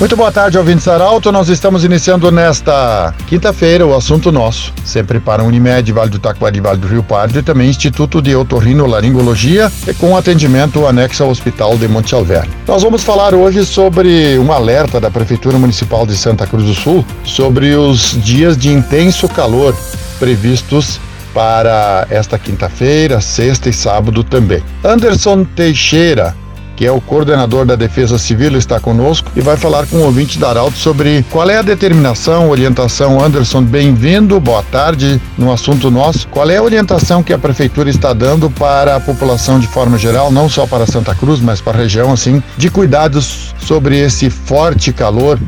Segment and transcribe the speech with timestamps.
[0.00, 1.30] Muito boa tarde, ouvintes Arauto.
[1.30, 6.78] Nós estamos iniciando nesta quinta-feira o assunto nosso, sempre para Unimed, Vale do Taquari, Vale
[6.78, 11.86] do Rio Pardo e também Instituto de Otorrinolaringologia e com atendimento anexo ao Hospital de
[11.86, 12.50] Monte Alverne.
[12.66, 17.04] Nós vamos falar hoje sobre um alerta da Prefeitura Municipal de Santa Cruz do Sul
[17.22, 19.76] sobre os dias de intenso calor
[20.18, 20.98] previstos
[21.34, 24.62] para esta quinta-feira, sexta e sábado também.
[24.82, 26.34] Anderson Teixeira,
[26.80, 30.38] que é o coordenador da Defesa Civil, está conosco e vai falar com o ouvinte
[30.38, 33.22] da Arauto sobre qual é a determinação, orientação.
[33.22, 36.26] Anderson, bem-vindo, boa tarde no assunto nosso.
[36.28, 40.32] Qual é a orientação que a Prefeitura está dando para a população de forma geral,
[40.32, 44.90] não só para Santa Cruz, mas para a região, assim, de cuidados sobre esse forte
[44.90, 45.38] calor?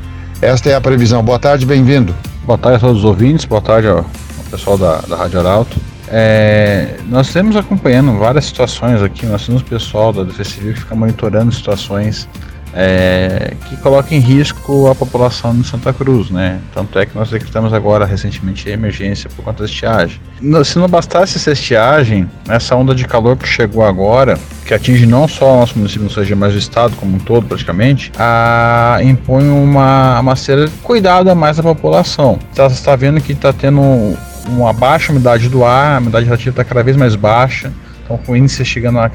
[0.43, 1.23] Esta é a previsão.
[1.23, 2.15] Boa tarde, bem-vindo.
[2.45, 4.05] Boa tarde a todos os ouvintes, boa tarde ao
[4.51, 5.92] pessoal da, da Rádio Arauto.
[6.15, 10.95] É, nós temos acompanhando várias situações aqui, nós temos pessoal da Defesa Civil que fica
[10.95, 12.29] monitorando situações
[12.75, 16.61] é, que colocam em risco a população de Santa Cruz, né?
[16.75, 20.21] Tanto é que nós decretamos agora recentemente a emergência por conta da estiagem.
[20.65, 25.29] Se não bastasse essa estiagem, essa onda de calor que chegou agora, que atinge não
[25.29, 29.49] só o nosso município, não seja mais o estado como um todo praticamente, a, impõe
[29.49, 32.39] uma, uma série de cuidado a mais da população.
[32.51, 34.17] Está vendo que está tendo
[34.49, 37.73] uma baixa umidade do ar, a umidade relativa está cada vez mais baixa.
[38.05, 39.11] Então, com o índice chegando a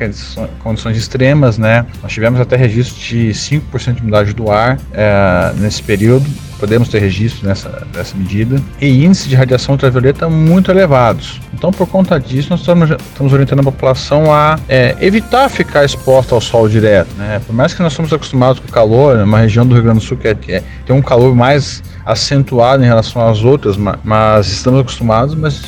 [0.60, 1.86] condições extremas, né?
[2.02, 6.26] Nós tivemos até registro de 5% de umidade do ar é, nesse período.
[6.60, 8.62] Podemos ter registro nessa, nessa medida.
[8.82, 11.40] E índice de radiação ultravioleta muito elevados.
[11.54, 16.36] Então, por conta disso, nós estamos, estamos orientando a população a é, evitar ficar exposta
[16.36, 17.10] ao sol direto.
[17.18, 17.42] Né?
[17.46, 20.06] Por mais que nós estamos acostumados com o calor, uma região do Rio Grande do
[20.06, 24.80] Sul que é, é, tem um calor mais acentuado em relação às outras, mas estamos
[24.80, 25.62] acostumados, mas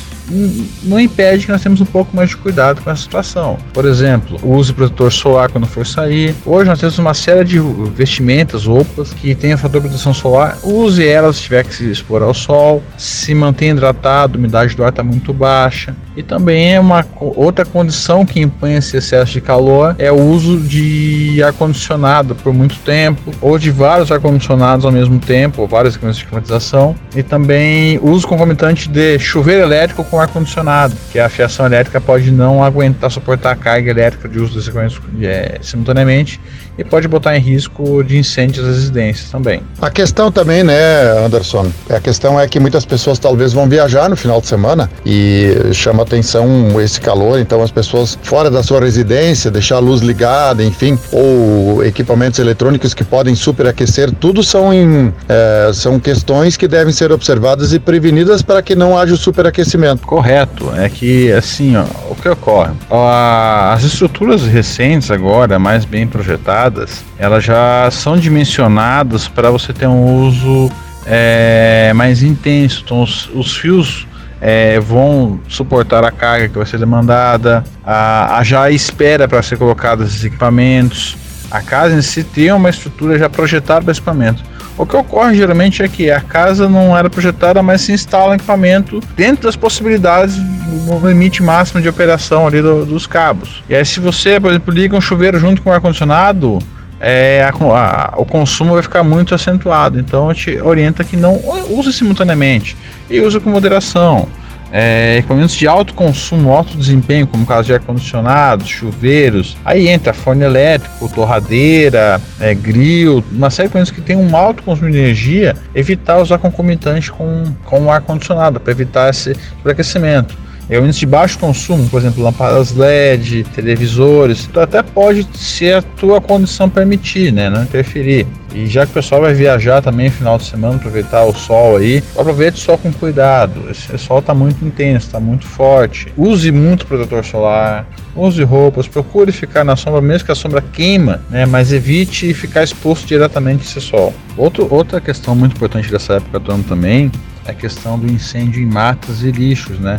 [0.82, 3.58] não impede que nós temos um pouco mais de cuidado com essa situação.
[3.72, 6.34] Por exemplo, use protetor solar quando for sair.
[6.44, 7.58] Hoje nós temos uma série de
[7.94, 10.58] vestimentas, roupas que tem a fator de proteção solar.
[10.62, 12.82] Use elas se tiver que se expor ao sol.
[12.96, 15.94] Se mantenha hidratado, a umidade do ar está muito baixa.
[16.16, 20.58] E também é uma outra condição que impõe esse excesso de calor é o uso
[20.58, 25.68] de ar condicionado por muito tempo ou de vários ar condicionados ao mesmo tempo, ou
[25.68, 31.18] vários equipamentos de climatização e também uso concomitante de chuveiro elétrico com ar condicionado, que
[31.18, 35.58] a fiação elétrica pode não aguentar suportar a carga elétrica de uso desses equipamentos é,
[35.62, 36.40] simultaneamente
[36.80, 39.62] e pode botar em risco de incêndios residências também.
[39.80, 41.70] A questão também, né, Anderson?
[41.90, 46.02] A questão é que muitas pessoas talvez vão viajar no final de semana e chama
[46.02, 50.98] atenção esse calor, então as pessoas fora da sua residência, deixar a luz ligada, enfim,
[51.12, 57.12] ou equipamentos eletrônicos que podem superaquecer, tudo são, em, é, são questões que devem ser
[57.12, 60.06] observadas e prevenidas para que não haja o superaquecimento.
[60.06, 62.72] Correto, é que assim, ó, o que ocorre?
[62.90, 66.69] As estruturas recentes agora, mais bem projetadas,
[67.18, 70.70] elas já são dimensionadas para você ter um uso
[71.06, 72.82] é, mais intenso.
[72.84, 74.06] Então, os, os fios
[74.40, 79.58] é, vão suportar a carga que vai ser demandada, a, a já espera para ser
[79.58, 81.16] colocados esses equipamentos.
[81.50, 84.42] A casa em si tem uma estrutura já projetada para equipamento.
[84.80, 88.98] O que ocorre geralmente é que a casa não era projetada, mas se instala equipamento
[89.14, 93.62] dentro das possibilidades do limite máximo de operação ali do, dos cabos.
[93.68, 96.60] E aí, se você, por exemplo, liga um chuveiro junto com o ar-condicionado,
[96.98, 100.00] é, a, a, o consumo vai ficar muito acentuado.
[100.00, 102.74] Então, a gente orienta que não use simultaneamente
[103.10, 104.28] e use com moderação.
[104.72, 110.44] É, equipamentos de alto consumo, alto desempenho, como caso de ar-condicionado, chuveiros, aí entra forno
[110.44, 115.56] elétrico, torradeira, é, grill, uma série de coisas que tem um alto consumo de energia,
[115.74, 120.36] evitar usar concomitante com, com o ar-condicionado, para evitar esse sobreaquecimento.
[120.70, 126.20] Equipamentos de baixo consumo, por exemplo, lâmpadas LED, televisores, tu até pode, se a tua
[126.20, 128.24] condição permitir, né, não interferir.
[128.54, 131.78] E já que o pessoal vai viajar também no final de semana, aproveitar o sol
[131.78, 133.68] aí, aproveite o sol com cuidado.
[133.68, 136.12] Esse sol está muito intenso, está muito forte.
[136.16, 137.84] Use muito protetor solar,
[138.14, 141.46] use roupas, procure ficar na sombra, mesmo que a sombra queima, né?
[141.46, 144.14] Mas evite ficar exposto diretamente esse sol.
[144.36, 147.10] Outro, outra questão muito importante dessa época do ano também
[147.44, 149.98] é a questão do incêndio em matas e lixos, né?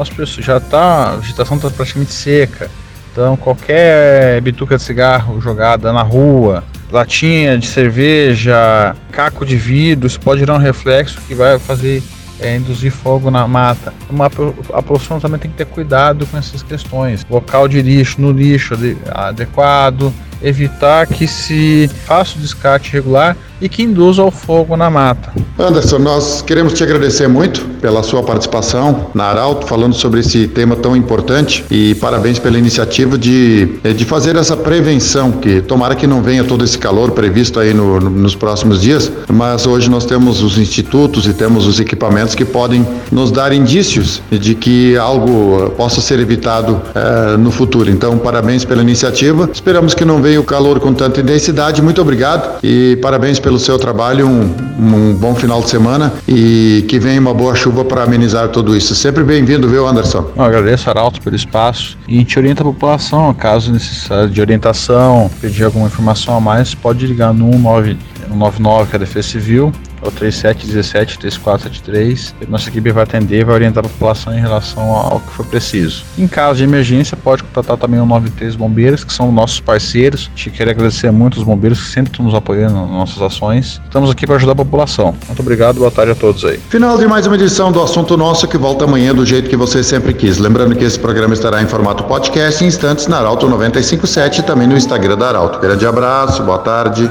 [0.00, 2.70] Então as pessoas já tá, a vegetação está praticamente seca.
[3.12, 10.18] Então qualquer bituca de cigarro jogada na rua, latinha de cerveja, caco de vidro, isso
[10.18, 12.02] pode gerar um reflexo que vai fazer
[12.40, 13.92] é, induzir fogo na mata.
[14.08, 17.26] Uma, a população também tem que ter cuidado com essas questões.
[17.28, 18.74] Local de lixo no lixo
[19.12, 25.32] adequado, evitar que se faça o descarte regular e que induza ao fogo na mata.
[25.58, 30.76] Anderson, nós queremos te agradecer muito pela sua participação na Arauto, falando sobre esse tema
[30.76, 36.06] tão importante e parabéns pela iniciativa de, eh, de fazer essa prevenção, que tomara que
[36.06, 40.04] não venha todo esse calor previsto aí no, no, nos próximos dias, mas hoje nós
[40.04, 45.70] temos os institutos e temos os equipamentos que podem nos dar indícios de que algo
[45.76, 47.90] possa ser evitado eh, no futuro.
[47.90, 49.48] Então, parabéns pela iniciativa.
[49.52, 51.82] Esperamos que não venha o calor com tanta intensidade.
[51.82, 54.26] Muito obrigado e parabéns pelo seu trabalho.
[54.26, 58.76] Um, um bom final de semana e que venha uma boa chuva para amenizar tudo
[58.76, 58.94] isso.
[58.94, 60.30] Sempre bem-vindo, viu, Anderson?
[60.36, 65.30] Eu agradeço, Arauto, pelo espaço e a gente orienta a população, caso necessário de orientação,
[65.40, 70.10] pedir alguma informação a mais, pode ligar no 199, que é a Defesa Civil, ou
[70.10, 72.34] 3717 3473.
[72.48, 76.04] Nossa equipe vai atender vai orientar a população em relação ao que for preciso.
[76.18, 80.30] Em caso de emergência, pode contatar também o 93 Bombeiros, que são nossos parceiros.
[80.34, 83.80] A gente quer agradecer muito os bombeiros que sempre estão nos apoiando nas nossas ações.
[83.84, 85.14] Estamos aqui para ajudar a população.
[85.26, 86.58] Muito obrigado, boa tarde a todos aí.
[86.68, 89.82] Final de mais uma edição do Assunto Nosso, que volta amanhã do jeito que você
[89.82, 90.38] sempre quis.
[90.38, 94.66] Lembrando que esse programa estará em formato podcast em instantes na Arauto 957 e também
[94.66, 95.58] no Instagram da Arauto.
[95.58, 97.10] Grande abraço, boa tarde